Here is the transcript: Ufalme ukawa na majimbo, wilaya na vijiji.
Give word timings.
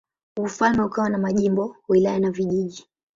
Ufalme 0.39 0.83
ukawa 0.83 1.09
na 1.09 1.17
majimbo, 1.17 1.75
wilaya 1.89 2.19
na 2.19 2.31
vijiji. 2.31 2.85